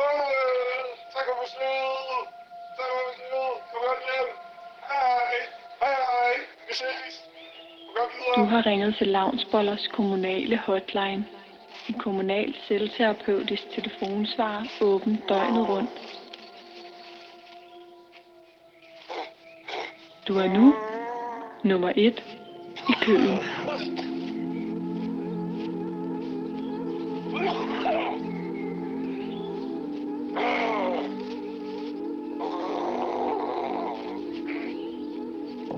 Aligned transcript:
Farvel. 0.00 0.86
Tak 1.14 1.24
for 1.28 1.36
besøget. 1.42 2.22
Tak 2.76 2.88
for 2.94 3.02
besøget. 3.08 3.54
Kom 3.70 3.80
godt 3.88 4.02
hjem. 4.08 4.28
Hej. 4.90 5.32
Hej, 5.82 5.98
hej. 6.12 6.34
Vi 6.68 6.74
ses. 6.80 7.14
Kom 7.86 7.94
godt 7.96 8.12
videre. 8.18 8.36
Du 8.38 8.44
har 8.52 8.66
ringet 8.66 8.96
til 8.98 9.08
Lavnsbollers 9.08 9.86
kommunale 9.92 10.56
hotline. 10.58 11.24
En 11.88 11.98
kommunal 11.98 12.54
selvterapeutisk 12.68 13.62
telefonsvar 13.74 14.66
åben 14.80 15.22
døgnet 15.28 15.68
rundt. 15.68 15.90
Du 20.28 20.38
er 20.38 20.48
nu 20.48 20.74
nummer 21.64 21.92
1 21.96 22.22
i 22.88 22.92
køen. 23.00 24.09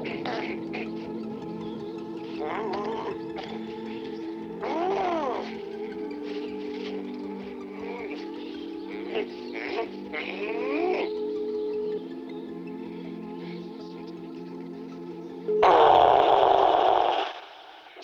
Jeg 0.04 0.10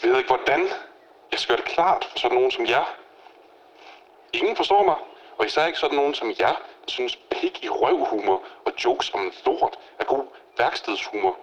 ved 0.02 0.18
ikke 0.18 0.26
hvordan. 0.26 0.60
Jeg 1.32 1.38
skal 1.38 1.56
gøre 1.56 1.56
det 1.56 1.64
klart 1.64 2.04
for 2.04 2.18
sådan 2.18 2.34
nogen 2.34 2.50
som 2.50 2.66
jer. 2.66 2.94
Ingen 4.32 4.56
forstår 4.56 4.82
mig, 4.82 4.96
og 5.38 5.46
især 5.46 5.66
ikke 5.66 5.78
sådan 5.78 5.96
nogen 5.96 6.14
som 6.14 6.28
jer, 6.28 6.56
der 6.84 6.88
synes 6.88 7.16
pik 7.16 7.64
i 7.64 7.68
røvhumor 7.68 8.42
og 8.64 8.72
jokes 8.84 9.14
om 9.14 9.32
lort 9.46 9.78
er 9.98 10.04
god 10.04 10.26
værkstedshumor. 10.58 11.36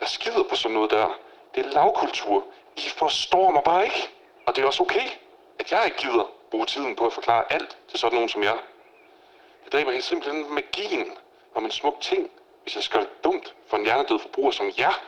Jeg 0.00 0.08
skider 0.08 0.42
på 0.42 0.56
sådan 0.56 0.74
noget 0.74 0.90
der. 0.90 1.18
Det 1.54 1.66
er 1.66 1.70
lavkultur. 1.70 2.44
I 2.76 2.88
forstår 2.88 3.50
mig 3.50 3.62
bare 3.62 3.84
ikke. 3.84 4.08
Og 4.46 4.56
det 4.56 4.62
er 4.62 4.66
også 4.66 4.82
okay, 4.82 5.08
at 5.58 5.72
jeg 5.72 5.84
ikke 5.84 5.96
gider 5.96 6.30
bruge 6.50 6.66
tiden 6.66 6.96
på 6.96 7.06
at 7.06 7.12
forklare 7.12 7.52
alt 7.52 7.78
til 7.88 7.98
sådan 7.98 8.14
nogen 8.14 8.28
som 8.28 8.42
jer. 8.42 8.58
Jeg 9.64 9.72
dræber 9.72 9.92
helt 9.92 10.04
simpelthen 10.04 10.54
magien 10.54 11.12
om 11.54 11.64
en 11.64 11.70
smuk 11.70 12.00
ting, 12.00 12.30
hvis 12.62 12.74
jeg 12.76 12.82
skal 12.82 13.00
det 13.00 13.24
dumt 13.24 13.54
for 13.66 13.76
en 13.76 13.84
hjernedød 13.84 14.18
forbruger 14.18 14.50
som 14.50 14.70
jer. 14.78 15.02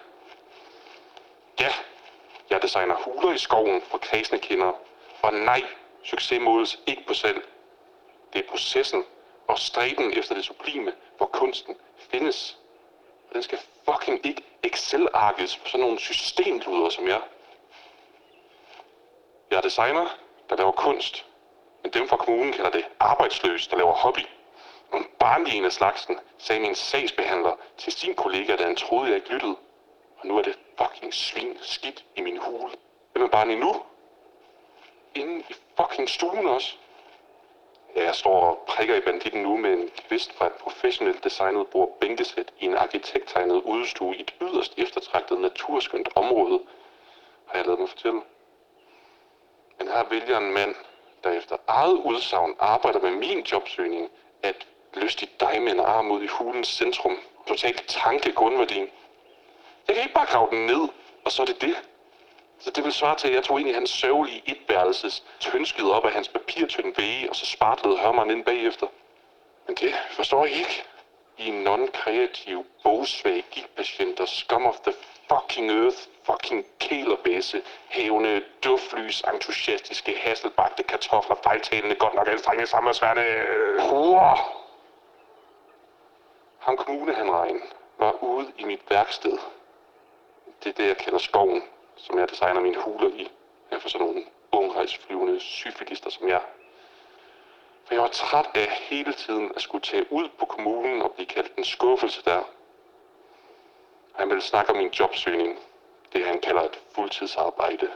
Ja, 1.61 1.73
jeg 2.51 2.63
designer 2.63 2.95
huler 2.95 3.35
i 3.35 3.39
skoven 3.39 3.83
for 3.83 3.99
kredsende 3.99 4.41
kinder. 4.41 4.73
Og 5.23 5.35
nej, 5.35 5.63
succes 6.03 6.41
måles 6.41 6.79
ikke 6.87 7.07
på 7.07 7.15
selv. 7.15 7.43
Det 8.33 8.45
er 8.45 8.49
processen 8.49 9.05
og 9.47 9.59
stræben 9.59 10.13
efter 10.19 10.35
det 10.35 10.45
sublime, 10.45 10.93
hvor 11.17 11.27
kunsten 11.27 11.77
findes. 11.99 12.59
Den 13.37 13.43
skal 13.43 13.59
fucking 13.85 14.27
ikke 14.27 14.43
Excel-arkes 14.63 15.57
på 15.57 15.69
sådan 15.69 15.81
nogle 15.81 15.99
systemluder 15.99 16.91
som 16.91 17.09
jeg. 17.09 17.21
Jeg 19.51 19.57
er 19.57 19.61
designer, 19.61 20.07
der 20.51 20.57
laver 20.57 20.73
kunst. 20.73 21.27
Men 21.83 21.93
dem 21.93 22.09
fra 22.09 22.17
kommunen 22.17 22.53
kalder 22.53 22.71
det 22.71 22.85
arbejdsløs, 23.01 23.69
der 23.69 23.77
laver 23.77 23.93
hobby. 23.93 24.21
Og 24.91 24.99
en 24.99 25.07
barnlig 25.19 25.55
en 25.55 25.65
af 25.65 25.73
slagsen, 25.73 26.19
sagde 26.39 26.61
min 26.61 26.75
sagsbehandler 26.75 27.53
til 27.79 27.93
sin 27.93 28.15
kollega, 28.15 28.57
da 28.57 28.65
han 28.65 28.77
troede, 28.77 29.09
jeg 29.09 29.17
ikke 29.17 29.33
lyttede. 29.33 29.57
Og 30.19 30.27
nu 30.27 30.39
er 30.39 30.43
det 30.43 30.59
fucking 30.81 31.15
svin 31.15 31.59
skidt 31.63 32.05
i 32.17 32.21
min 32.21 32.39
hule. 32.39 32.73
Hvem 33.13 33.25
er 33.25 33.29
barn 33.29 33.49
nu? 33.49 33.83
Inde 35.15 35.45
i 35.49 35.55
fucking 35.77 36.09
stuen 36.09 36.47
også. 36.47 36.77
Ja, 37.97 38.05
jeg 38.05 38.15
står 38.15 38.41
og 38.41 38.65
prikker 38.67 38.95
i 38.97 39.01
banditten 39.01 39.43
nu 39.43 39.57
med 39.57 39.73
en 39.73 39.91
kvist 40.09 40.33
fra 40.33 40.47
et 40.47 40.53
professionelt 40.53 41.25
designet 41.25 41.67
bord 41.67 41.99
bænkesæt 42.01 42.53
i 42.59 42.65
en 42.65 42.77
arkitekttegnet 42.77 43.63
udestue 43.63 44.17
i 44.17 44.21
et 44.21 44.35
yderst 44.41 44.75
eftertragtet 44.77 45.41
naturskønt 45.41 46.09
område, 46.15 46.61
har 47.47 47.59
jeg 47.59 47.67
lavet 47.67 47.81
mig 47.81 47.89
fortælle. 47.89 48.21
Men 49.79 49.89
her 49.89 50.05
vælger 50.11 50.39
en 50.39 50.53
mand, 50.53 50.75
der 51.25 51.31
efter 51.31 51.57
eget 51.67 51.93
udsagn 51.93 52.55
arbejder 52.59 53.01
med 53.01 53.11
min 53.11 53.41
jobsøgning, 53.41 54.11
at 54.43 54.67
lystigt 54.95 55.41
dig 55.41 55.63
med 55.63 55.73
en 55.73 55.81
arm 55.81 56.11
ud 56.11 56.23
i 56.23 56.27
hulens 56.27 56.69
centrum. 56.69 57.19
Totalt 57.47 57.85
tanke 57.87 58.33
grundværdien. 58.33 58.89
Jeg 59.87 59.95
kan 59.95 60.03
ikke 60.05 60.15
bare 60.15 60.27
grave 60.27 60.51
den 60.51 60.67
ned, 60.67 60.89
og 61.25 61.33
så 61.33 61.43
er 61.43 61.47
det 61.47 61.61
det. 61.61 61.77
Så 62.59 62.71
det 62.71 62.85
vil 62.85 62.93
svare 62.93 63.17
til, 63.17 63.29
at 63.29 63.35
jeg 63.35 63.43
tog 63.43 63.61
ind 63.61 63.69
i 63.69 63.73
hans 63.73 63.91
sørgelige 63.91 64.43
etværelses, 64.47 65.25
tønskede 65.41 65.95
op 65.95 66.05
af 66.05 66.13
hans 66.13 66.29
papirtynde 66.29 66.95
væge, 66.97 67.31
og 67.31 67.37
så 67.37 67.47
spartlede 67.47 67.99
hørmeren 67.99 68.31
ind 68.31 68.45
bagefter. 68.45 68.87
Men 69.67 69.77
det 69.77 69.95
forstår 70.11 70.45
I 70.45 70.51
ikke. 70.51 70.85
I 71.39 71.51
non-kreativ, 71.51 72.67
bogsvage 72.83 73.45
gigtpatient, 73.51 74.29
scum 74.29 74.67
of 74.67 74.77
the 74.81 74.93
fucking 75.29 75.71
earth, 75.71 75.99
fucking 76.23 76.65
kælerbæse, 76.79 77.63
hævende, 77.89 78.43
duftlys, 78.65 79.25
entusiastiske, 79.35 80.17
hasselbagte 80.17 80.83
kartofler, 80.83 81.37
fejltalende, 81.43 81.95
godt 81.95 82.15
nok 82.15 82.29
anstrengende, 82.29 82.67
samværsværende, 82.67 83.23
øh, 83.23 83.81
horer. 83.81 84.65
Ham 86.59 86.77
kommunehandregn 86.77 87.63
var 87.99 88.13
ude 88.23 88.53
i 88.59 88.65
mit 88.65 88.83
værksted. 88.91 89.39
Det 90.65 90.69
er 90.69 90.73
det, 90.73 90.89
jeg 90.89 90.97
kalder 90.97 91.19
skoven, 91.19 91.63
som 91.97 92.19
jeg 92.19 92.31
designer 92.31 92.61
mine 92.61 92.81
huler 92.81 93.09
i. 93.09 93.31
Jeg 93.71 93.83
for 93.83 93.89
sådan 93.89 94.07
nogle 94.07 94.25
ungrejsflyvende 94.53 95.41
syfilister 95.41 96.11
som 96.11 96.29
jeg. 96.29 96.41
For 97.85 97.95
jeg 97.95 98.03
var 98.03 98.09
træt 98.09 98.47
af 98.55 98.69
hele 98.71 99.13
tiden 99.13 99.53
at 99.57 99.63
skulle 99.63 99.83
tage 99.83 100.13
ud 100.13 100.29
på 100.39 100.47
kommunen 100.47 101.03
og 101.03 101.13
blive 101.13 101.27
kaldt 101.27 101.53
en 101.57 101.65
skuffelse 101.65 102.25
der. 102.25 102.43
Han 104.15 104.29
ville 104.29 104.43
snakke 104.43 104.71
om 104.71 104.77
min 104.77 104.89
jobsøgning. 104.89 105.59
Det 106.13 106.27
han 106.27 106.41
kalder 106.41 106.63
et 106.63 106.81
fuldtidsarbejde. 106.95 107.91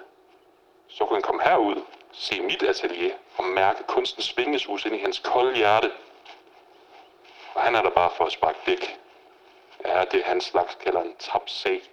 Så 0.88 1.05
kunne 1.05 1.17
han 1.17 1.22
komme 1.22 1.43
herud, 1.43 1.82
se 2.12 2.41
mit 2.41 2.62
atelier 2.62 3.15
og 3.37 3.44
mærke 3.44 3.82
kunstens 3.82 4.37
vingesus 4.37 4.84
ind 4.84 4.94
i 4.94 4.99
hans 4.99 5.19
kolde 5.19 5.56
hjerte. 5.56 5.93
Og 7.55 7.62
han 7.62 7.75
er 7.75 7.82
der 7.82 7.91
bare 7.91 8.11
for 8.17 8.25
at 8.25 8.32
sparke 8.32 8.59
dæk. 8.67 8.99
Ja, 9.84 10.05
det 10.05 10.21
er 10.21 10.25
hans 10.25 10.44
slags 10.44 10.75
kalder 10.75 11.00
en 11.00 11.15
tabt 11.19 11.50
sag. 11.50 11.90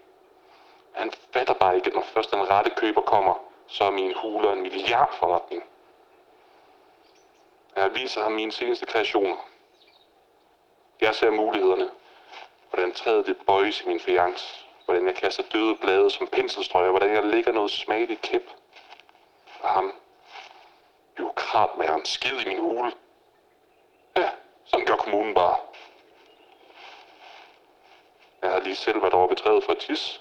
Han 0.98 1.12
fatter 1.34 1.54
bare 1.54 1.76
ikke, 1.76 1.88
at 1.88 1.94
når 1.94 2.02
først 2.02 2.32
den 2.32 2.50
rette 2.50 2.70
køber 2.70 3.02
kommer, 3.02 3.36
så 3.68 3.84
er 3.84 3.92
min 3.92 4.14
huler 4.16 4.52
en 4.52 4.62
milliardforretning. 4.62 5.64
Jeg 7.76 7.96
viser 7.96 8.24
ham 8.24 8.32
mine 8.32 8.52
seneste 8.52 8.86
kreationer. 8.86 9.38
Jeg 11.02 11.16
ser 11.16 11.32
mulighederne. 11.32 11.90
Hvordan 12.70 12.94
træet 12.94 13.26
det 13.26 13.38
bøjes 13.48 13.82
i 13.82 13.88
min 13.88 14.00
fiance. 14.00 14.66
Hvordan 14.86 15.08
jeg 15.08 15.16
kaster 15.16 15.44
døde 15.44 15.76
blade 15.76 16.10
som 16.10 16.28
penselstrøger. 16.28 16.90
Hvordan 16.90 17.14
jeg 17.14 17.26
lægger 17.26 17.52
noget 17.52 17.72
smageligt 17.72 18.22
kæp. 18.22 18.44
Og 19.60 19.70
ham, 19.70 19.94
byråkratmageren, 21.16 22.06
skid 22.06 22.40
i 22.40 22.48
min 22.48 22.60
hule. 22.60 22.92
Ja, 24.16 24.30
sådan 24.66 24.86
gør 24.86 24.96
kommunen 24.96 25.34
bare. 25.34 25.58
Jeg 28.42 28.52
har 28.52 28.60
lige 28.60 28.76
selv 28.76 29.02
været 29.02 29.14
over 29.14 29.28
ved 29.28 29.36
træet 29.36 29.64
for 29.64 29.72
at 29.72 29.78
tisse. 29.78 30.20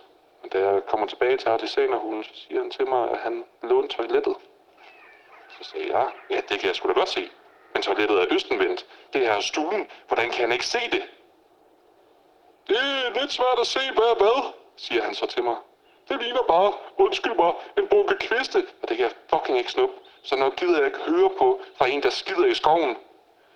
Da 0.52 0.68
jeg 0.68 0.82
kommer 0.86 1.06
tilbage 1.06 1.36
til 1.36 1.48
artisanerhulen, 1.48 2.24
så 2.24 2.30
siger 2.34 2.60
han 2.60 2.70
til 2.70 2.88
mig, 2.88 3.10
at 3.10 3.18
han 3.18 3.44
lånte 3.62 3.96
toilettet. 3.96 4.36
Så 5.48 5.70
sagde 5.70 5.96
jeg, 5.96 6.10
ja, 6.30 6.36
det 6.48 6.60
kan 6.60 6.66
jeg 6.66 6.76
sgu 6.76 6.88
da 6.88 6.92
godt 6.92 7.08
se. 7.08 7.30
Men 7.74 7.82
toilettet 7.82 8.18
er 8.20 8.26
østenvendt. 8.30 8.86
Det 9.12 9.26
er 9.26 9.40
stuen. 9.40 9.86
Hvordan 10.08 10.30
kan 10.30 10.40
han 10.40 10.52
ikke 10.52 10.66
se 10.66 10.78
det? 10.92 11.02
Det 12.68 12.76
er 12.76 13.20
lidt 13.20 13.32
svært 13.32 13.58
at 13.60 13.66
se, 13.66 13.80
hvad 13.94 14.04
er 14.04 14.14
hvad, 14.14 14.52
siger 14.76 15.02
han 15.02 15.14
så 15.14 15.26
til 15.26 15.44
mig. 15.44 15.56
Det 16.08 16.22
ligner 16.22 16.42
bare, 16.48 16.72
undskyld 16.96 17.34
mig, 17.36 17.52
en 17.78 17.88
bunke 17.88 18.16
kviste, 18.20 18.66
og 18.82 18.88
det 18.88 18.96
kan 18.96 19.06
jeg 19.06 19.14
fucking 19.30 19.58
ikke 19.58 19.70
snuppe. 19.70 19.94
Så 20.22 20.36
når 20.36 20.50
gider 20.50 20.76
jeg 20.76 20.86
ikke 20.86 20.98
høre 20.98 21.30
på 21.38 21.60
fra 21.76 21.86
en, 21.88 22.02
der 22.02 22.10
skider 22.10 22.46
i 22.46 22.54
skoven. 22.54 22.96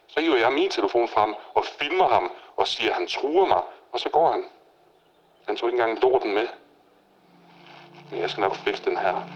Så 0.09 0.21
hiver 0.21 0.37
jeg 0.37 0.53
min 0.53 0.71
telefon 0.71 1.09
frem 1.09 1.35
og 1.55 1.65
filmer 1.65 2.09
ham 2.09 2.33
og 2.57 2.67
siger, 2.67 2.91
at 2.91 2.97
han 2.97 3.07
truer 3.07 3.47
mig, 3.47 3.63
og 3.93 4.01
så 4.01 4.09
går 4.09 4.33
han. 4.33 4.45
Han 5.47 5.57
tog 5.57 5.69
ikke 5.69 5.83
engang 5.83 6.03
lorten 6.03 6.35
med. 6.35 6.49
Jeg 8.13 8.31
skal 8.31 8.41
nok 8.41 8.55
fikse 8.57 8.85
den 8.85 8.97
her. 8.97 9.29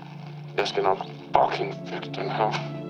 Jeg 0.57 0.69
skal 0.69 0.83
nok 0.83 0.99
fucking 1.37 1.75
fikse 1.87 2.13
den 2.13 2.31
her. 2.31 2.84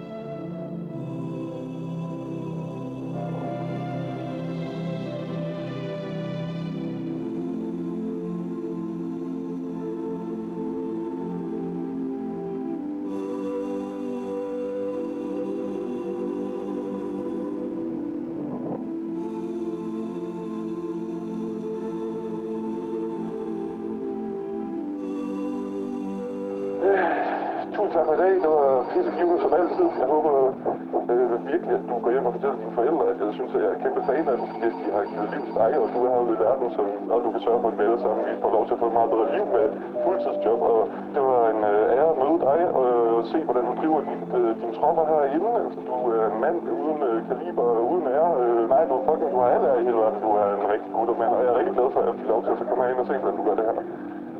Virkelig, 31.54 31.74
at 31.78 31.84
du 31.90 31.94
går 32.04 32.10
hjem 32.14 32.28
og 32.28 32.34
fortæller 32.36 32.58
dine 32.62 32.74
forældre, 32.78 33.04
at 33.12 33.18
jeg 33.24 33.34
synes, 33.38 33.52
at 33.56 33.60
jeg 33.64 33.70
er 33.74 33.78
kæmpe 33.84 34.00
fan 34.08 34.26
af 34.32 34.36
dem, 34.40 34.48
hvis 34.62 34.74
de 34.80 34.86
har 34.96 35.02
givet 35.10 35.28
liv 35.34 35.42
til 35.48 35.54
dig, 35.62 35.70
og 35.82 35.86
du 35.94 35.98
er 36.04 36.10
herude 36.14 36.34
i 36.36 36.38
verden, 36.46 36.68
som, 36.76 36.86
og 37.14 37.18
du 37.24 37.28
kan 37.34 37.40
sørge 37.46 37.60
for, 37.62 37.68
at 37.72 37.76
vi 37.78 37.82
alle 37.88 38.00
sammen 38.04 38.20
vi 38.28 38.34
får 38.44 38.50
lov 38.56 38.64
til 38.66 38.74
at 38.76 38.80
få 38.82 38.86
et 38.90 38.96
meget 38.98 39.10
bedre 39.14 39.28
liv 39.36 39.44
med 39.56 39.66
fuldtidsjob. 40.04 40.60
Og 40.72 40.80
det 41.14 41.22
var 41.30 41.42
en 41.54 41.62
øh, 41.72 41.96
ære 41.96 42.10
at 42.14 42.18
møde 42.22 42.38
dig 42.48 42.60
og 42.78 42.86
øh, 42.94 43.16
se, 43.32 43.38
hvordan 43.46 43.64
du 43.68 43.72
driver 43.80 44.00
din, 44.08 44.20
øh, 44.38 44.50
dine 44.60 44.74
tropper 44.78 45.04
herinde. 45.10 45.50
Altså, 45.62 45.80
du 45.88 45.96
er 46.16 46.24
en 46.32 46.38
mand 46.44 46.58
uden 46.82 47.00
øh, 47.08 47.16
kaliber 47.28 47.66
og 47.78 47.82
uden 47.92 48.06
ære. 48.16 48.30
Øh, 48.42 48.62
nej, 48.72 48.82
du 48.88 48.94
er 48.98 49.02
fucking, 49.08 49.30
du 49.34 49.38
har 49.42 49.48
alle 49.54 49.66
ære 49.70 49.80
i 49.82 49.86
hele 49.88 49.98
verden. 50.02 50.18
Du 50.26 50.30
er 50.42 50.46
en 50.58 50.66
rigtig 50.74 50.90
god 50.96 51.06
mand, 51.20 51.32
og 51.36 51.40
jeg 51.44 51.50
er 51.52 51.58
rigtig 51.60 51.74
glad 51.78 51.88
for, 51.92 52.00
at 52.02 52.06
jeg 52.08 52.14
fik 52.20 52.28
lov 52.34 52.40
til 52.44 52.50
at 52.52 52.68
komme 52.70 52.82
herind 52.84 53.00
og 53.02 53.06
se, 53.08 53.14
hvordan 53.20 53.36
du 53.38 53.44
gør 53.48 53.56
det 53.58 53.64
her. 53.68 53.76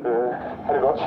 Øh, 0.07 0.29
ha' 0.65 0.73
det 0.75 0.81
godt. 0.89 1.01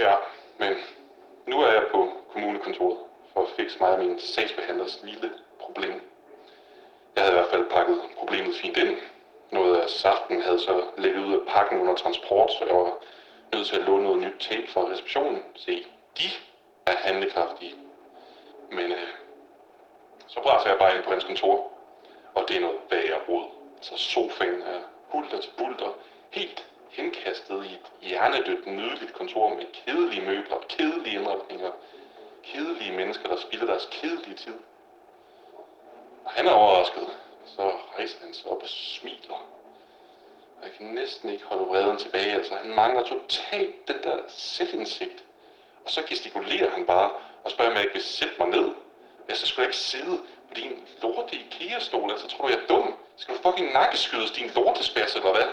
Ja, 0.00 0.14
men 0.58 0.76
nu 1.46 1.60
er 1.60 1.72
jeg 1.72 1.84
på 1.92 2.08
kommunekontoret 2.32 2.98
for 3.32 3.42
at 3.42 3.48
fikse 3.56 3.78
mig 3.80 3.90
og 3.90 3.98
min 3.98 4.20
sagsbehandlers 4.20 5.00
lille 5.02 5.30
problem. 5.60 5.92
Jeg 7.16 7.22
havde 7.24 7.34
i 7.34 7.38
hvert 7.38 7.50
fald 7.50 7.70
pakket 7.70 8.00
problemet 8.18 8.56
fint 8.56 8.76
ind. 8.76 8.96
Noget 9.50 9.80
af 9.80 9.90
saften 9.90 10.42
havde 10.42 10.60
så 10.60 10.84
lægget 10.98 11.24
ud 11.24 11.32
af 11.32 11.46
pakken 11.48 11.80
under 11.80 11.94
transport, 11.94 12.50
så 12.52 12.64
jeg 12.64 12.74
var 12.74 12.92
nødt 13.52 13.66
til 13.66 13.76
at 13.76 13.86
låne 13.86 14.02
noget 14.02 14.18
nyt 14.22 14.40
tape 14.40 14.66
fra 14.68 14.80
receptionen. 14.80 15.42
Se, 15.54 15.86
de 16.18 16.24
er 16.86 16.96
handlekraftige. 16.96 17.74
Men 18.70 18.92
øh, 18.92 19.08
så 20.26 20.40
brænder 20.42 20.68
jeg 20.68 20.78
bare 20.78 20.96
ind 20.96 21.04
på 21.04 21.10
hans 21.10 21.24
kontor, 21.24 21.72
og 22.34 22.44
det 22.48 22.56
er 22.56 22.60
noget 22.60 22.78
værre 22.90 23.20
råd. 23.28 23.48
Så 23.80 23.96
sofaen 23.96 24.62
er 24.62 24.80
hulter 25.08 25.40
til 25.40 25.50
bulter, 25.58 25.92
helt 26.30 26.69
henkastet 26.90 27.64
i 27.64 27.74
et 27.74 28.08
hjernedødt, 28.08 28.66
nydeligt 28.66 29.12
kontor 29.12 29.54
med 29.54 29.64
kedelige 29.72 30.26
møbler, 30.26 30.56
kedelige 30.68 31.18
indretninger, 31.18 31.70
kedelige 32.42 32.96
mennesker, 32.96 33.28
der 33.28 33.36
spilder 33.36 33.66
deres 33.66 33.88
kedelige 33.90 34.36
tid. 34.36 34.54
Og 36.24 36.30
han 36.30 36.46
er 36.46 36.50
overrasket. 36.50 37.08
Så 37.46 37.72
rejser 37.96 38.18
han 38.24 38.34
sig 38.34 38.50
op 38.50 38.62
og 38.62 38.68
smiler. 38.68 39.46
Og 40.58 40.64
jeg 40.64 40.72
kan 40.72 40.86
næsten 40.86 41.28
ikke 41.30 41.44
holde 41.44 41.64
vreden 41.64 41.96
tilbage. 41.96 42.32
Altså, 42.32 42.54
han 42.54 42.74
mangler 42.74 43.02
totalt 43.02 43.88
den 43.88 44.02
der 44.02 44.18
selvindsigt. 44.28 45.24
Og 45.84 45.90
så 45.90 46.02
gestikulerer 46.08 46.70
han 46.70 46.86
bare 46.86 47.10
og 47.44 47.50
spørger, 47.50 47.70
om 47.70 47.76
jeg 47.76 47.84
ikke 47.84 47.94
vil 47.94 48.02
sætte 48.02 48.34
mig 48.38 48.48
ned. 48.48 48.70
Jeg 49.28 49.36
så 49.36 49.46
skulle 49.46 49.62
jeg 49.62 49.68
ikke 49.68 49.76
sidde 49.76 50.18
på 50.48 50.54
din 50.54 50.86
lorte 51.02 51.36
IKEA-stol. 51.36 52.10
Altså, 52.10 52.28
tror 52.28 52.46
du, 52.46 52.52
jeg 52.52 52.62
er 52.62 52.66
dum? 52.66 52.94
Skal 53.16 53.34
du 53.34 53.40
fucking 53.42 53.72
nakkeskydes, 53.72 54.30
din 54.30 54.50
lortespas, 54.54 55.14
eller 55.14 55.32
hvad? 55.32 55.44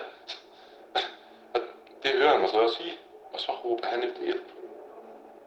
Det 2.07 2.15
hører 2.15 2.31
han 2.31 2.41
mig 2.41 2.49
så 2.49 2.57
også 2.57 2.77
sige. 2.77 2.97
Og 3.33 3.39
så 3.39 3.51
råber 3.51 3.87
han 3.87 4.03
efter 4.03 4.23
hjælp. 4.23 4.47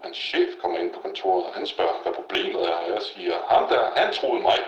Hans 0.03 0.17
chef 0.17 0.49
kommer 0.61 0.79
ind 0.79 0.91
på 0.95 1.01
kontoret, 1.01 1.45
og 1.47 1.55
han 1.55 1.67
spørger, 1.67 2.03
hvad 2.03 2.13
problemet 2.13 2.63
er. 2.71 2.75
Og 2.75 2.91
jeg 2.91 3.03
siger, 3.03 3.35
ham 3.49 3.69
der, 3.69 3.91
han 3.97 4.15
troede 4.15 4.43
mig. 4.43 4.59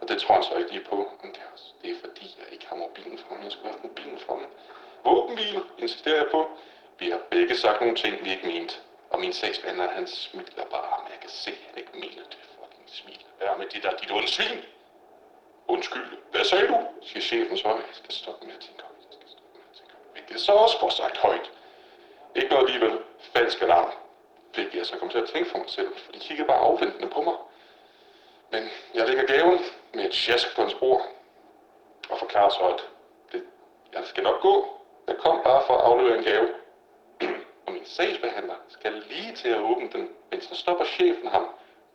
Og 0.00 0.08
det 0.08 0.18
tror 0.22 0.34
han 0.34 0.44
så 0.44 0.54
ikke 0.56 0.70
lige 0.70 0.84
på. 0.84 0.96
Men 1.22 1.32
det 1.32 1.40
er, 1.46 1.52
også, 1.52 1.64
det 1.82 1.90
er 1.90 1.94
fordi, 2.00 2.36
jeg 2.40 2.52
ikke 2.52 2.66
har 2.68 2.76
mobilen 2.76 3.18
fremme. 3.18 3.44
Jeg 3.44 3.52
skulle 3.52 3.68
have 3.68 3.72
haft 3.72 3.84
mobilen 3.84 4.18
fremme. 4.18 4.46
Våbenhvile, 5.04 5.62
insisterer 5.78 6.16
jeg 6.16 6.28
på. 6.30 6.50
Vi 6.98 7.10
har 7.10 7.20
begge 7.30 7.56
sagt 7.56 7.80
nogle 7.80 7.96
ting, 7.96 8.24
vi 8.24 8.30
ikke 8.30 8.46
mente. 8.46 8.74
Og 9.10 9.20
min 9.20 9.32
sagsbehandler, 9.32 9.88
han 9.88 10.06
smiler 10.06 10.66
bare, 10.76 10.96
men 11.02 11.10
jeg 11.14 11.20
kan 11.20 11.30
se, 11.30 11.50
at 11.50 11.66
han 11.68 11.78
ikke 11.78 11.92
mener 11.94 12.24
det 12.32 12.40
fucking 12.56 12.88
smil. 12.98 13.20
Hvad 13.38 13.48
med 13.58 13.66
det 13.66 13.82
der, 13.82 13.90
dit 14.00 14.10
onde 14.10 14.28
svin? 14.28 14.58
Undskyld, 15.68 16.08
hvad 16.30 16.44
sagde 16.44 16.66
du? 16.66 16.76
siger 17.02 17.22
chefen 17.22 17.56
så. 17.58 17.68
Jeg 17.68 17.96
skal 18.00 18.12
stoppe 18.12 18.46
med 18.46 18.54
at 18.54 18.60
tænke 18.60 18.82
højt. 18.82 18.96
Jeg 19.10 19.16
skal 19.18 19.28
stoppe 19.28 19.52
med 20.28 20.34
at 20.34 20.40
så 20.40 20.52
også 20.52 20.80
får 20.80 20.88
sagt 20.88 21.18
højt. 21.18 21.50
Ikke 22.34 22.48
noget 22.48 22.68
alligevel. 22.68 22.98
Falsk 23.20 23.62
alarm. 23.62 23.92
Fik 24.54 24.74
jeg 24.74 24.86
så 24.86 24.96
kom 24.98 25.08
til 25.08 25.18
at 25.18 25.28
tænke 25.28 25.50
for 25.50 25.58
mig 25.58 25.70
selv, 25.70 25.96
for 25.96 26.12
de 26.12 26.18
kiggede 26.18 26.48
bare 26.48 26.58
afventende 26.58 27.08
på 27.08 27.22
mig. 27.22 27.34
Men 28.50 28.70
jeg 28.94 29.06
lægger 29.08 29.26
gaven 29.26 29.58
med 29.94 30.04
et 30.04 30.14
sjask 30.14 30.54
på 30.54 30.62
hans 30.62 30.74
bord, 30.74 31.02
og 32.10 32.18
forklarer 32.18 32.48
så, 32.48 32.62
at 32.62 32.88
det, 33.32 33.42
jeg 33.92 34.02
skal 34.04 34.22
nok 34.22 34.40
gå. 34.40 34.80
Jeg 35.06 35.16
kom 35.16 35.40
bare 35.44 35.62
for 35.66 35.74
at 35.74 35.84
aflevere 35.84 36.18
en 36.18 36.24
gave. 36.24 36.48
og 37.66 37.72
min 37.72 37.86
sagsbehandler 37.86 38.54
skal 38.68 38.92
lige 39.08 39.34
til 39.36 39.48
at 39.48 39.58
åbne 39.58 39.88
den, 39.92 40.08
men 40.30 40.40
så 40.40 40.54
stopper 40.56 40.84
chefen 40.84 41.28
ham. 41.28 41.46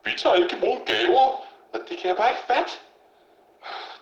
Vi 0.04 0.10
tager 0.18 0.36
ikke 0.36 0.56
imod 0.56 0.86
gaver, 0.86 1.46
og 1.72 1.80
det 1.88 1.98
kan 1.98 2.08
jeg 2.08 2.16
bare 2.16 2.30
ikke 2.30 2.42
fat. 2.42 2.82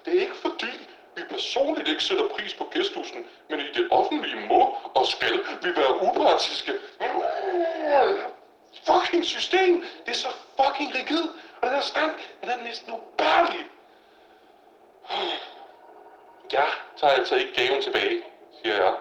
Det 0.05 0.17
er 0.17 0.21
ikke 0.21 0.37
for 0.37 0.49
dybt 0.49 0.96
vi 1.17 1.23
personligt 1.25 1.89
ikke 1.89 2.05
sætter 2.05 2.29
pris 2.29 2.55
på 2.55 2.65
gæsthusen, 2.65 3.27
men 3.49 3.61
i 3.61 3.73
det 3.75 3.89
offentlige 3.91 4.47
må 4.49 4.77
og 4.95 5.07
skal 5.07 5.39
vi 5.63 5.77
være 5.77 6.03
upartiske. 6.03 6.73
Fucking 8.85 9.25
system! 9.25 9.85
Det 10.07 10.13
er 10.13 10.15
så 10.15 10.29
fucking 10.57 10.95
rigid, 10.95 11.25
og 11.61 11.63
den 11.63 11.71
her 11.71 11.81
stank, 11.81 12.37
den 12.41 12.51
er 12.51 12.57
næsten 12.57 12.93
ubærlig. 12.93 13.67
Jeg 16.53 16.69
tager 16.97 17.13
altså 17.13 17.37
ikke 17.37 17.55
gaven 17.55 17.83
tilbage, 17.83 18.23
siger 18.63 18.75
jeg. 18.75 18.95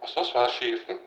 Og 0.00 0.08
så 0.08 0.24
svarer 0.24 0.48
chefen, 0.48 0.98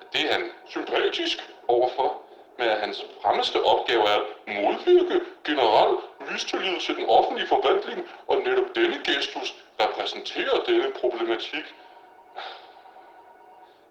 at 0.00 0.06
det 0.12 0.20
er 0.28 0.32
han 0.32 0.50
sympatisk 0.68 1.50
overfor, 1.68 2.22
men 2.58 2.68
at 2.68 2.80
hans 2.80 3.04
fremmeste 3.22 3.62
opgave 3.62 4.02
er 4.02 4.16
at 4.16 4.24
modvirke 4.46 5.20
generel 5.44 5.96
mistillid 6.32 6.80
til 6.80 6.96
den 6.96 7.06
offentlige 7.08 7.46
forvaltning, 7.46 8.08
og 8.26 8.36
netop 8.36 8.74
denne 8.74 9.00
gestus 9.04 9.54
repræsenterer 9.80 10.64
denne 10.66 10.92
problematik. 11.00 11.74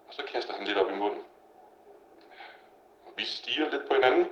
Og 0.08 0.14
så 0.14 0.22
kaster 0.32 0.54
han 0.54 0.66
lidt 0.66 0.78
op 0.78 0.90
i 0.90 0.94
munden. 0.94 1.22
Og 3.06 3.12
vi 3.16 3.24
stiger 3.24 3.70
lidt 3.70 3.88
på 3.88 3.94
hinanden, 3.94 4.28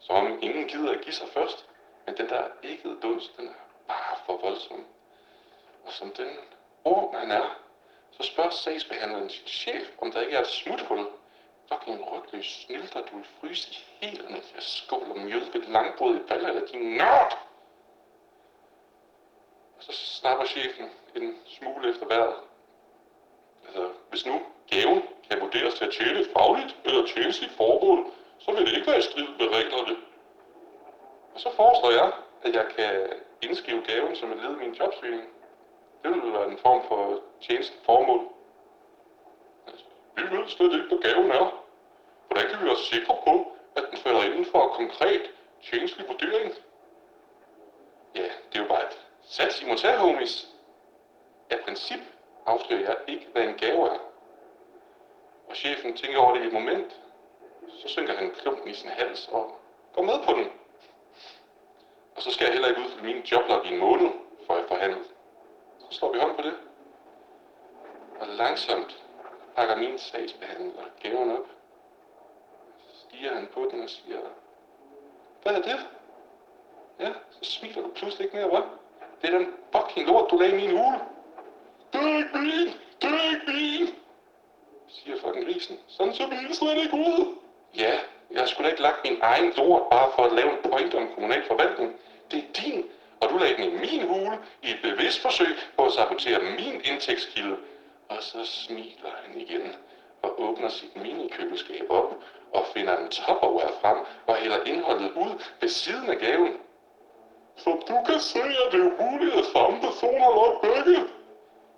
som 0.00 0.16
om 0.16 0.38
ingen 0.42 0.68
gider 0.68 0.92
at 0.92 1.00
give 1.00 1.14
sig 1.14 1.28
først. 1.28 1.66
Men 2.06 2.16
den 2.16 2.28
der 2.28 2.44
æggede 2.62 3.00
dunst, 3.02 3.36
den 3.36 3.48
er 3.48 3.52
bare 3.88 4.16
for 4.26 4.36
voldsom. 4.36 4.84
Og 5.84 5.92
som 5.92 6.10
den 6.10 6.28
ord 6.84 7.14
han 7.18 7.30
er, 7.30 7.58
så 8.10 8.22
spørger 8.22 8.50
sagsbehandleren 8.50 9.30
sin 9.30 9.46
chef, 9.46 9.88
om 9.98 10.12
der 10.12 10.20
ikke 10.20 10.36
er 10.36 10.40
et 10.40 10.46
smuthul. 10.46 11.06
Fucking 11.68 12.12
rygtløs 12.12 12.46
snilder, 12.46 13.00
du 13.00 13.16
vil 13.16 13.26
fryse 13.40 13.70
i 13.70 14.06
helerne. 14.06 14.36
Jeg 14.54 14.62
skåler 14.62 15.14
mjød 15.14 15.52
ved 15.52 15.62
langbrød 15.62 16.16
i 16.16 16.18
ballerne, 16.28 16.66
din 16.72 16.96
nørd. 16.96 17.38
Og 19.76 19.82
så 19.82 19.92
snapper 19.92 20.46
chefen 20.46 20.90
en 21.16 21.38
smule 21.46 21.90
efter 21.90 22.06
vejret. 22.06 22.34
Altså, 23.66 23.90
hvis 24.10 24.26
nu 24.26 24.42
gaven 24.70 25.02
kan 25.30 25.40
vurderes 25.40 25.74
til 25.74 25.84
at 25.84 25.92
tjene 25.92 26.26
fagligt 26.36 26.76
eller 26.84 27.06
tjenestligt 27.06 27.52
formål, 27.52 28.06
så 28.38 28.52
vil 28.52 28.66
det 28.66 28.76
ikke 28.76 28.86
være 28.90 28.98
i 28.98 29.02
strid 29.02 29.28
med 29.28 29.48
reglerne. 29.56 29.96
Og 31.34 31.40
så 31.40 31.50
foreslår 31.56 31.90
jeg, 31.90 32.12
at 32.42 32.54
jeg 32.54 32.66
kan 32.76 33.12
indskrive 33.42 33.82
gaven 33.82 34.16
som 34.16 34.32
et 34.32 34.38
led 34.42 34.50
i 34.50 34.58
min 34.58 34.74
jobsøgning. 34.74 35.22
Det 36.02 36.10
vil 36.10 36.32
være 36.32 36.48
en 36.48 36.58
form 36.58 36.82
for 36.88 37.20
tjenestligt 37.40 37.84
formål 37.84 38.33
vi 40.16 40.22
ved 40.22 40.48
slet 40.48 40.72
ikke, 40.72 40.88
hvad 40.88 40.98
gaven 40.98 41.30
er. 41.30 41.64
Hvordan 42.28 42.50
kan 42.50 42.60
vi 42.60 42.66
være 42.66 42.76
sikre 42.76 43.16
på, 43.26 43.52
at 43.76 43.84
den 43.90 43.98
falder 43.98 44.22
inden 44.22 44.44
for 44.44 44.68
konkret 44.68 45.30
tjenestelig 45.62 46.08
vurdering? 46.08 46.52
Ja, 48.14 48.22
det 48.22 48.58
er 48.58 48.62
jo 48.62 48.68
bare 48.68 48.86
et 48.86 49.06
sats 49.22 49.62
i 49.62 49.66
monter, 49.66 49.98
homies. 49.98 50.48
Af 51.50 51.60
princip 51.64 52.00
afslører 52.46 52.80
jeg 52.80 52.96
ikke, 53.06 53.26
hvad 53.32 53.42
en 53.42 53.54
gave 53.54 53.86
er. 53.88 53.98
Og 55.48 55.56
chefen 55.56 55.96
tænker 55.96 56.18
over 56.18 56.34
det 56.34 56.44
i 56.44 56.46
et 56.46 56.52
moment. 56.52 57.00
Så 57.68 57.88
synker 57.88 58.16
han 58.16 58.30
klumpen 58.30 58.68
i 58.68 58.74
sin 58.74 58.90
hals 58.90 59.28
og 59.28 59.60
går 59.92 60.02
med 60.02 60.18
på 60.26 60.32
den. 60.32 60.46
Og 62.16 62.22
så 62.22 62.30
skal 62.32 62.44
jeg 62.44 62.52
heller 62.52 62.68
ikke 62.68 62.80
udfylde 62.80 63.04
min 63.04 63.22
joblog 63.22 63.66
i 63.66 63.72
en 63.72 63.78
måned, 63.78 64.10
for 64.46 64.54
at 64.54 64.64
forhandle. 64.68 65.04
Så 65.78 65.98
slår 65.98 66.12
vi 66.12 66.18
hånd 66.18 66.36
på 66.36 66.42
det. 66.42 66.54
Og 68.20 68.26
langsomt 68.28 69.03
pakker 69.56 69.76
min 69.76 69.98
sagsbehandler 69.98 70.82
gaven 71.02 71.30
op. 71.30 71.46
Så 72.78 73.00
stiger 73.00 73.34
han 73.34 73.48
på 73.54 73.68
den 73.72 73.82
og 73.82 73.90
siger, 73.90 74.18
hvad 75.42 75.54
er 75.54 75.62
det? 75.62 75.86
Ja, 77.00 77.12
så 77.30 77.50
smiler 77.50 77.82
du 77.82 77.90
pludselig 77.94 78.24
ikke 78.24 78.36
mere, 78.36 78.46
hva'? 78.46 78.64
Det 79.22 79.34
er 79.34 79.38
den 79.38 79.46
fucking 79.76 80.06
lort, 80.06 80.30
du 80.30 80.36
lagde 80.36 80.52
i 80.52 80.66
min 80.66 80.70
hule. 80.70 81.00
Det 81.92 82.00
er 82.00 82.16
ikke 82.18 82.38
min! 82.38 82.68
Det 83.02 83.10
er 83.10 83.30
ikke 83.30 83.46
min! 83.46 83.94
Siger 84.88 85.16
fucking 85.20 85.46
grisen. 85.46 85.78
Sådan 85.88 86.14
så 86.14 86.26
min 86.26 86.54
slet 86.54 86.76
ikke 86.84 86.96
ud. 86.96 87.36
Ja, 87.76 87.98
jeg 88.30 88.48
skulle 88.48 88.64
da 88.64 88.70
ikke 88.70 88.82
lagt 88.82 89.04
min 89.04 89.18
egen 89.22 89.52
lort 89.56 89.82
bare 89.90 90.12
for 90.16 90.22
at 90.22 90.32
lave 90.32 90.50
en 90.50 90.70
point 90.70 90.94
om 90.94 91.08
kommunal 91.14 91.46
forvaltning. 91.46 91.96
Det 92.30 92.38
er 92.38 92.62
din, 92.62 92.84
og 93.20 93.30
du 93.30 93.38
lagde 93.38 93.56
den 93.56 93.64
i 93.64 93.78
min 93.78 94.06
hule 94.08 94.38
i 94.62 94.70
et 94.70 94.78
bevidst 94.82 95.22
forsøg 95.22 95.56
på 95.76 95.84
at 95.84 95.92
sabotere 95.92 96.40
min 96.58 96.80
indtægtskilde. 96.84 97.56
Og 98.08 98.16
så 98.20 98.44
smiler 98.44 99.10
han 99.24 99.40
igen 99.40 99.74
og 100.22 100.42
åbner 100.42 100.68
sit 100.68 100.96
minikøleskab 100.96 101.86
op 101.88 102.14
og 102.52 102.66
finder 102.74 102.96
en 102.96 103.08
topperware 103.08 103.72
frem 103.80 103.98
og 104.26 104.34
hælder 104.36 104.64
indholdet 104.64 105.12
ud 105.12 105.42
ved 105.60 105.68
siden 105.68 106.10
af 106.10 106.18
gaven. 106.18 106.52
Så 107.56 107.70
du 107.88 107.96
kan 108.06 108.20
se, 108.20 108.38
er 108.38 108.70
det 108.70 108.80
umuligt 108.80 109.34
at 109.34 109.44
samme 109.44 109.80
person 109.80 110.20
har 110.20 110.32
lagt 110.40 110.60
begge. 110.62 111.00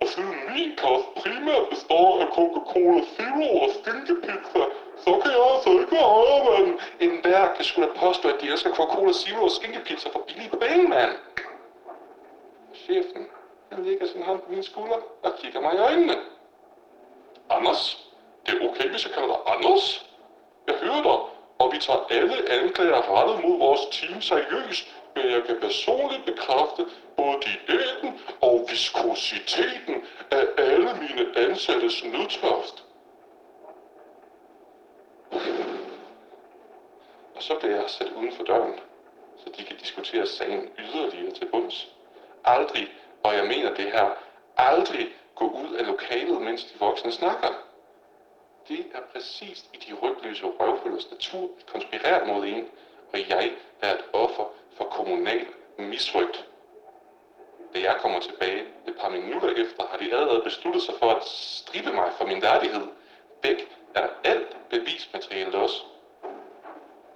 Og 0.00 0.06
siden 0.06 0.37
min 0.54 0.76
kost 0.76 1.06
primært 1.16 1.68
består 1.71 2.21
af 2.21 2.26
Coca-Cola 2.26 3.00
Zero 3.16 3.47
og 3.64 3.71
stinkepizza, 3.78 4.62
så 5.04 5.12
kan 5.23 5.30
jeg 5.30 5.45
altså 5.54 5.71
ikke 5.71 5.92
være 5.92 6.11
højere, 6.16 6.45
mand. 6.50 6.78
En 7.00 7.21
hver 7.23 7.54
kan 7.54 7.64
skulle 7.64 7.88
påstå, 7.97 8.28
at 8.28 8.40
de 8.40 8.47
elsker 8.47 8.71
Coca-Cola 8.71 9.12
Zero 9.12 9.45
og 9.45 9.50
skinkepizza 9.50 10.09
for 10.09 10.23
billige 10.26 10.50
penge, 10.50 10.88
mand. 10.88 11.12
Chefen, 12.75 13.26
han 13.73 13.85
lægger 13.85 14.07
sin 14.07 14.23
hånd 14.23 14.41
på 14.41 14.51
min 14.51 14.63
skulder 14.63 14.99
og 15.23 15.33
kigger 15.39 15.61
mig 15.61 15.75
i 15.75 15.79
øjnene. 15.79 16.15
Anders, 17.51 18.09
det 18.47 18.63
er 18.63 18.69
okay, 18.69 18.89
hvis 18.91 19.05
jeg 19.07 19.15
kalder 19.15 19.29
dig 19.29 19.55
Anders. 19.55 20.07
Jeg 20.67 20.75
hører 20.75 21.03
dig, 21.03 21.19
og 21.59 21.73
vi 21.73 21.79
tager 21.79 22.07
alle 22.11 22.51
anklager 22.51 23.19
rettet 23.19 23.45
mod 23.45 23.59
vores 23.59 23.81
team 23.91 24.21
seriøst, 24.21 24.95
men 25.15 25.31
jeg 25.31 25.45
kan 25.45 25.61
personligt 25.61 26.25
bekræfte 26.25 26.87
både 27.17 27.37
diæten 27.41 28.21
og 28.41 28.67
viskositeten 28.71 29.95
af 30.31 30.47
alle 30.57 30.91
mine 30.95 31.39
ansattes 31.39 32.05
nødtørft. 32.05 32.85
Og 37.37 37.43
så 37.43 37.55
bliver 37.61 37.77
jeg 37.77 37.91
sat 37.91 38.13
uden 38.17 38.33
for 38.33 38.45
døren, 38.45 38.81
så 39.37 39.53
de 39.59 39.65
kan 39.65 39.77
diskutere 39.77 40.27
sagen 40.27 40.69
yderligere 40.79 41.35
til 41.35 41.47
bunds. 41.47 41.89
Aldrig, 42.45 42.89
og 43.26 43.37
jeg 43.37 43.47
mener 43.47 43.75
det 43.75 43.85
her, 43.92 44.11
aldrig 44.56 45.14
gå 45.35 45.45
ud 45.45 45.75
af 45.75 45.87
lokalet, 45.87 46.42
mens 46.42 46.64
de 46.64 46.78
voksne 46.78 47.12
snakker. 47.12 47.49
Det 48.68 48.87
er 48.95 49.00
præcis 49.12 49.64
i 49.75 49.76
de 49.76 49.95
rygløse 49.95 50.47
røvhullers 50.47 51.11
natur 51.11 51.49
at 51.59 51.66
konspirere 51.66 52.26
mod 52.26 52.47
en, 52.47 52.68
og 53.12 53.18
jeg 53.28 53.52
er 53.83 53.95
et 53.95 54.04
offer 54.12 54.45
for 54.76 54.85
kommunal 54.85 55.47
misrygt. 55.78 56.49
Da 57.75 57.80
jeg 57.80 57.97
kommer 58.00 58.21
tilbage 58.21 58.62
et 58.88 58.97
par 59.00 59.09
minutter 59.09 59.49
efter, 59.49 59.87
har 59.90 59.99
de 59.99 60.14
allerede 60.14 60.42
besluttet 60.45 60.83
sig 60.83 60.95
for 60.99 61.11
at 61.11 61.25
stribe 61.25 61.92
mig 61.92 62.12
for 62.18 62.26
min 62.26 62.42
værdighed. 62.42 62.87
Væk 63.42 63.68
er 63.95 64.09
alt 64.25 64.56
bevismateriale 64.71 65.59
også. 65.59 65.83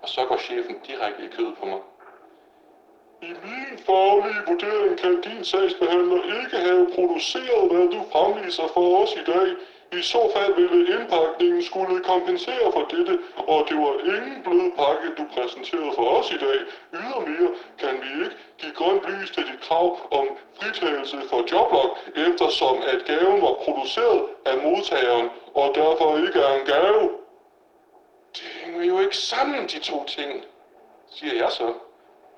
Og 0.02 0.08
så 0.08 0.24
går 0.24 0.36
chefen 0.36 0.78
direkte 0.86 1.24
i 1.24 1.28
kødet 1.28 1.56
på 1.58 1.66
mig. 1.66 1.80
I 3.22 3.32
min 3.44 3.78
faglige 3.86 4.42
vurdering 4.46 4.98
kan 4.98 5.20
din 5.20 5.44
sagsbehandler 5.44 6.22
ikke 6.42 6.56
have 6.56 6.90
produceret, 6.94 7.70
hvad 7.70 7.88
du 7.94 8.00
fremviser 8.12 8.66
for 8.74 9.02
os 9.02 9.12
i 9.14 9.24
dag. 9.32 9.48
I 9.98 10.02
så 10.02 10.30
fald 10.34 10.54
ville 10.54 11.00
indpakningen 11.00 11.62
skulle 11.62 12.04
kompensere 12.04 12.72
for 12.72 12.82
dette, 12.90 13.18
og 13.36 13.66
det 13.68 13.76
var 13.76 13.94
ingen 14.14 14.42
blød 14.42 14.70
pakke, 14.76 15.06
du 15.18 15.24
præsenterede 15.34 15.92
for 15.94 16.06
os 16.18 16.30
i 16.30 16.38
dag. 16.46 16.58
Ydermere 16.94 17.50
kan 17.78 17.94
vi 18.02 18.24
ikke 18.24 18.36
give 18.58 18.72
grønt 18.72 19.02
lys 19.10 19.30
til 19.30 19.44
dit 19.46 19.60
krav 19.60 19.86
om 20.10 20.26
fritagelse 20.58 21.16
for 21.30 21.40
joblok, 21.52 21.90
eftersom 22.26 22.76
at 22.92 23.04
gaven 23.04 23.42
var 23.42 23.54
produceret 23.64 24.20
af 24.44 24.56
modtageren, 24.64 25.28
og 25.54 25.74
derfor 25.74 26.16
ikke 26.26 26.38
er 26.38 26.52
en 26.60 26.66
gave. 26.66 27.10
Det 28.36 28.48
hænger 28.60 28.84
jo 28.84 29.00
ikke 29.00 29.16
sammen, 29.16 29.66
de 29.66 29.78
to 29.78 30.04
ting, 30.04 30.44
siger 31.10 31.34
jeg 31.34 31.50
så. 31.50 31.72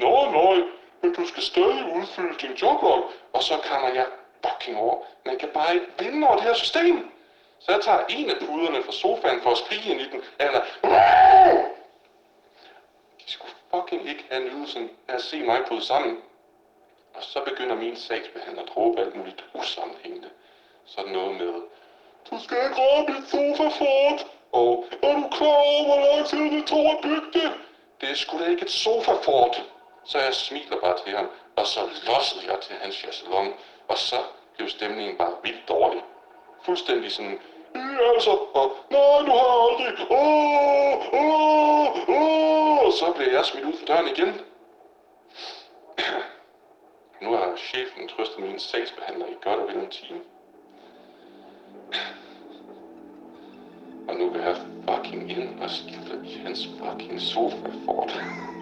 Nå, 0.02 0.30
nej, 0.30 0.62
men 1.00 1.14
du 1.14 1.26
skal 1.26 1.42
stadig 1.42 1.84
udfylde 1.96 2.34
din 2.40 2.52
joblog, 2.52 3.10
og 3.32 3.42
så 3.42 3.54
kommer 3.70 3.88
jeg 3.88 4.06
fucking 4.46 4.76
over. 4.76 4.96
Man 5.26 5.38
kan 5.38 5.48
bare 5.54 5.74
ikke 5.74 5.86
vinde 5.98 6.26
over 6.26 6.36
det 6.36 6.44
her 6.44 6.54
system. 6.54 7.10
Så 7.58 7.72
jeg 7.72 7.80
tager 7.80 8.04
en 8.08 8.30
af 8.30 8.36
puderne 8.40 8.82
fra 8.82 8.92
sofaen 8.92 9.42
for 9.42 9.50
at 9.50 9.58
skrige 9.58 9.92
ind 9.92 10.00
i 10.00 10.10
den, 10.10 10.20
eller... 10.40 10.60
De 13.20 13.32
skulle 13.32 13.52
fucking 13.74 14.08
ikke 14.08 14.24
have 14.30 14.44
nydelsen 14.44 14.90
af 15.08 15.14
at 15.14 15.22
se 15.22 15.42
mig 15.42 15.60
bryde 15.68 15.84
sammen. 15.84 16.18
Og 17.14 17.22
så 17.22 17.40
begynder 17.44 17.76
min 17.76 17.96
sagsbehandler 17.96 18.62
at 18.62 18.76
råbe 18.76 19.00
alt 19.00 19.16
muligt 19.16 19.44
usammenhængende. 19.54 20.28
Sådan 20.86 21.12
noget 21.12 21.36
med, 21.36 21.52
du 22.30 22.38
skal 22.44 22.56
ikke 22.64 22.76
røre 22.76 23.06
mit 23.08 23.28
sofa 23.30 23.68
fort, 23.78 24.26
og 24.52 24.86
er 25.02 25.14
du 25.14 25.28
klar 25.28 25.46
over, 25.46 25.84
hvor 25.84 26.16
lang 26.16 26.26
tid 26.26 26.58
det 26.58 26.66
tog 26.66 26.86
at 26.86 26.98
bygge 27.02 27.26
det? 27.32 27.52
Det 28.00 28.10
er 28.10 28.14
sgu 28.14 28.38
da 28.38 28.44
ikke 28.44 28.62
et 28.62 28.70
sofa 28.70 29.12
fort. 29.12 29.64
Så 30.04 30.18
jeg 30.18 30.34
smiler 30.34 30.80
bare 30.80 30.98
til 31.04 31.16
ham, 31.16 31.28
og 31.56 31.66
så 31.66 31.80
lossede 31.80 32.52
jeg 32.52 32.60
til 32.60 32.74
hans 32.80 32.94
chaiselong, 32.94 33.54
og 33.88 33.98
så 33.98 34.16
blev 34.56 34.68
stemningen 34.68 35.16
bare 35.16 35.32
vildt 35.42 35.68
dårlig. 35.68 36.02
Fuldstændig 36.62 37.12
sådan, 37.12 37.38
øh, 37.74 37.98
altså, 38.14 38.30
og 38.30 38.76
nej, 38.90 39.18
du 39.26 39.30
har 39.30 39.46
jeg 39.52 39.62
aldrig, 39.68 40.06
åh, 40.10 40.98
åh, 41.12 42.08
åh, 42.08 42.78
og 42.86 42.92
så 42.92 43.12
blev 43.16 43.32
jeg 43.32 43.44
smidt 43.44 43.64
ud 43.64 43.72
for 43.78 43.86
døren 43.86 44.08
igen. 44.08 44.40
Nu 47.22 47.30
har 47.36 47.56
chefen 47.56 48.08
trøstet 48.08 48.38
min 48.38 48.58
sagsbehandler 48.58 49.26
i 49.26 49.34
godt 49.42 49.60
og 49.60 49.68
vel 49.68 49.76
en 49.76 49.90
time. 49.90 50.20
Og 54.08 54.16
nu 54.16 54.30
vil 54.30 54.40
jeg 54.40 54.56
fucking 54.88 55.30
ind 55.30 55.60
og 55.60 55.70
skifte 55.70 56.20
i 56.24 56.32
hans 56.32 56.68
fucking 56.78 57.20
sofa 57.20 57.70
fort. 57.86 58.08
Det 58.08 58.22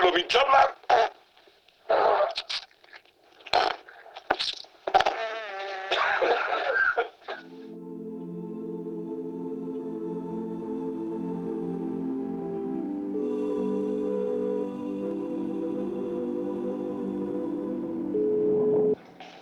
fylder 0.00 0.12
min 0.16 0.26
joblang. 0.34 0.70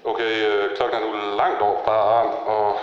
Okay, 0.04 0.46
øh, 0.46 0.76
klokken 0.76 0.98
er 0.98 1.06
nu 1.06 1.36
langt 1.36 1.60
over 1.62 1.84
bare 1.84 2.18
arm, 2.18 2.30
og 2.46 2.78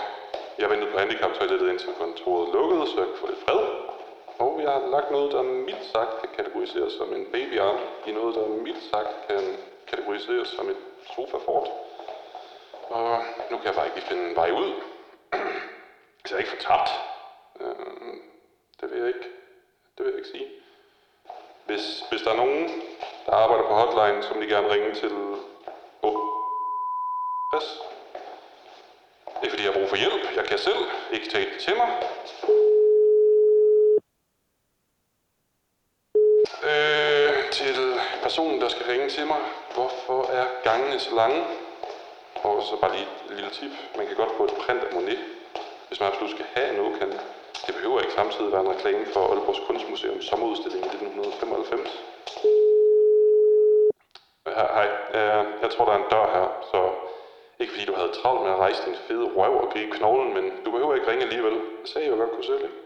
jeg 0.58 0.70
ventede 0.70 0.90
på 0.92 0.98
handicaptoilettet 0.98 1.70
indtil 1.70 1.88
kontoret 2.00 2.52
lukkede, 2.52 2.86
så 2.86 2.94
jeg 2.98 3.06
kunne 3.06 3.18
få 3.20 3.26
lidt 3.26 3.44
fred. 3.44 3.65
Og 4.38 4.60
jeg 4.62 4.70
har 4.70 4.86
lagt 4.86 5.10
noget, 5.10 5.32
der 5.32 5.42
mildt 5.42 5.84
sagt 5.84 6.20
kan 6.20 6.28
kategoriseres 6.36 6.92
som 6.92 7.14
en 7.14 7.26
babyarm, 7.32 7.78
i 8.06 8.12
noget, 8.12 8.34
der 8.34 8.48
mildt 8.48 8.82
sagt 8.90 9.26
kan 9.28 9.56
kategoriseres 9.86 10.48
som 10.48 10.68
et 10.68 10.76
sofafort. 11.14 11.68
Og 12.88 13.22
nu 13.50 13.56
kan 13.56 13.66
jeg 13.66 13.74
bare 13.74 13.86
ikke 13.86 14.00
finde 14.00 14.28
en 14.30 14.36
vej 14.36 14.50
ud. 14.50 14.72
Så 16.26 16.34
jeg 16.34 16.34
er 16.34 16.38
ikke 16.38 16.50
fortabt. 16.50 16.90
Øh, 17.60 17.76
det 18.80 18.90
vil 18.90 18.98
jeg 18.98 19.08
ikke. 19.08 19.26
Det 19.98 20.06
vil 20.06 20.10
jeg 20.12 20.18
ikke 20.18 20.28
sige. 20.28 20.48
Hvis, 21.66 22.02
hvis 22.10 22.22
der 22.22 22.30
er 22.30 22.36
nogen, 22.36 22.68
der 23.26 23.32
arbejder 23.32 23.64
på 23.64 23.74
hotline, 23.74 24.22
som 24.22 24.40
de 24.40 24.46
gerne 24.46 24.72
ringe 24.72 24.94
til... 24.94 25.12
Oh. 26.02 26.16
Pas. 27.52 27.78
Det 29.40 29.46
er 29.46 29.50
fordi, 29.50 29.64
jeg 29.64 29.72
har 29.72 29.78
brug 29.78 29.88
for 29.88 29.96
hjælp. 29.96 30.36
Jeg 30.36 30.44
kan 30.44 30.58
selv 30.58 30.82
ikke 31.12 31.28
tage 31.28 31.50
det 31.50 31.60
til 31.60 31.76
mig. 31.76 31.88
Øh, 36.70 37.50
til 37.50 38.00
personen, 38.26 38.60
der 38.60 38.68
skal 38.68 38.86
ringe 38.86 39.08
til 39.08 39.26
mig. 39.26 39.40
Hvorfor 39.74 40.20
er 40.40 40.46
gangene 40.68 40.98
så 40.98 41.14
lange? 41.14 41.40
Og 42.34 42.62
så 42.62 42.74
bare 42.80 42.92
lige 42.96 43.08
et 43.26 43.34
lille 43.36 43.50
tip. 43.50 43.72
Man 43.96 44.06
kan 44.06 44.16
godt 44.16 44.32
få 44.36 44.44
et 44.44 44.54
print 44.62 44.82
af 44.84 44.94
Monet, 44.94 45.18
hvis 45.88 46.00
man 46.00 46.08
absolut 46.08 46.30
skal 46.30 46.46
have 46.54 46.68
en 46.72 46.80
Okan. 46.86 47.12
Det 47.66 47.74
behøver 47.74 48.00
ikke 48.00 48.12
samtidig 48.12 48.52
være 48.52 48.60
en 48.60 48.72
reklame 48.74 49.06
for 49.14 49.22
Aalborgs 49.30 49.60
Kunstmuseum 49.66 50.22
sommerudstilling 50.22 50.82
i 50.84 50.88
1995. 50.88 51.90
Her, 54.46 54.68
hej. 54.78 54.88
Øh, 55.18 55.44
jeg 55.62 55.70
tror, 55.70 55.84
der 55.84 55.92
er 55.92 56.00
en 56.04 56.10
dør 56.14 56.26
her, 56.36 56.46
så 56.70 56.80
ikke 57.60 57.72
fordi 57.72 57.84
du 57.90 57.94
havde 57.94 58.12
travlt 58.18 58.42
med 58.42 58.50
at 58.50 58.58
rejse 58.58 58.80
din 58.86 58.96
fede 59.08 59.26
røv 59.36 59.54
og 59.64 59.68
gribe 59.72 59.90
knoglen, 59.96 60.34
men 60.34 60.44
du 60.64 60.70
behøver 60.70 60.94
ikke 60.94 61.10
ringe 61.10 61.24
alligevel. 61.24 61.52
Jeg 61.54 61.88
sagde 61.92 62.08
jo 62.08 62.14
godt 62.14 62.30
kunne 62.30 62.44
selv, 62.44 62.62
ikke? 62.68 62.78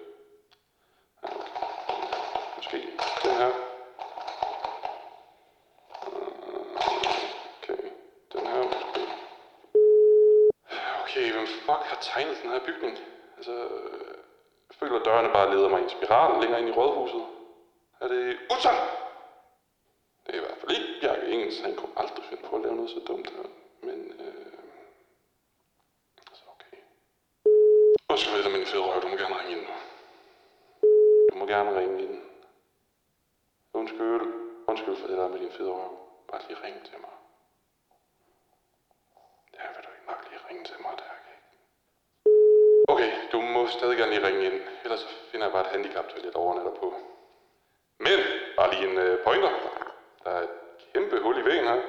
Ja, 1.22 1.28
okay. 1.28 2.56
Måske 2.56 2.78
den 3.24 3.34
her. 3.40 3.50
Okay, 7.62 7.82
den 8.32 8.46
her 8.46 8.62
måske. 8.62 9.00
Okay, 11.10 11.32
hvem 11.32 11.46
fuck 11.46 11.82
har 11.90 11.98
tegnet 12.00 12.36
den 12.42 12.50
her 12.50 12.60
bygning? 12.66 12.98
Altså, 13.36 13.52
jeg 14.68 14.76
føler, 14.80 14.98
at 14.98 15.04
dørene 15.04 15.32
bare 15.32 15.54
leder 15.54 15.68
mig 15.68 15.80
i 15.80 15.82
en 15.82 15.90
spiral 15.90 16.40
længere 16.42 16.60
ind 16.60 16.68
i 16.68 16.72
rådhuset. 16.72 17.26
Er 18.00 18.08
det 18.08 18.38
Utzon? 18.52 18.74
Det 20.26 20.34
er 20.34 20.38
i 20.38 20.44
hvert 20.46 20.58
fald 20.60 20.72
ikke 20.76 21.00
Bjarke 21.00 21.26
Engels. 21.26 21.60
Han 21.60 21.76
kunne 21.76 21.92
aldrig 21.96 22.24
finde 22.24 22.42
på 22.48 22.56
at 22.56 22.62
lave 22.62 22.74
noget 22.76 22.90
så 22.90 23.00
dumt 23.08 23.30
her. 23.30 23.42
Men, 23.82 23.98
øh... 24.20 24.52
Altså, 26.28 26.44
okay. 26.54 26.76
Undskyld, 28.10 28.44
det 28.44 28.52
min 28.52 28.66
fede 28.66 28.82
røv. 28.82 29.02
Du 29.02 29.08
må 29.08 29.16
gerne 29.16 29.38
ringe 29.40 29.52
ind 29.56 29.66
nu. 29.68 29.74
Du 31.32 31.34
må 31.38 31.46
gerne 31.46 31.78
ringe 31.78 32.02
ind. 32.02 32.22
Undskyld. 33.72 34.26
Undskyld 34.68 34.96
for 34.96 35.06
det 35.06 35.18
der 35.18 35.28
med 35.28 35.38
din 35.38 35.52
fede 35.52 35.70
røv. 35.70 35.98
Bare 36.30 36.40
lige 36.48 36.58
ring 36.64 36.84
til 36.84 36.98
mig. 37.00 37.14
Ja, 39.56 39.66
vil 39.74 39.84
du 39.86 39.90
ikke 39.96 40.06
nok 40.12 40.20
lige 40.30 40.40
ringe 40.48 40.64
til 40.64 40.76
mig, 40.84 40.92
der, 41.00 41.08
okay? 41.18 41.38
Okay, 42.92 43.10
du 43.32 43.40
må 43.40 43.59
stadig 43.72 43.96
gerne 43.98 44.12
lige 44.12 44.26
ringe 44.26 44.44
ind. 44.44 44.60
Ellers 44.84 45.06
finder 45.30 45.46
jeg 45.46 45.52
bare 45.52 45.66
et 45.66 45.70
handicap-toilet 45.70 46.34
overnatter 46.34 46.72
på. 46.80 46.94
Men, 47.98 48.18
bare 48.56 48.70
lige 48.74 48.90
en 48.90 48.98
øh, 48.98 49.18
pointer. 49.24 49.50
Der 50.24 50.30
er 50.30 50.42
et 50.42 50.48
kæmpe 50.94 51.20
hul 51.22 51.38
i 51.38 51.44
væggen 51.44 51.64
her. 51.64 51.80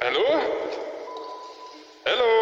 Hallo? 0.00 0.24
Hallo? 2.06 2.41